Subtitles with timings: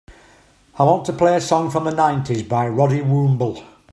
[0.79, 3.63] I want to play a song from the nineties by Roddy Woomble